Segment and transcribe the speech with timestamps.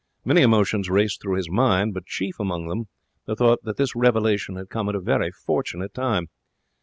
[0.25, 2.87] Many emotions raced through his mind, but chief among them
[3.27, 6.29] the thought that this revelation had come at a very fortunate time.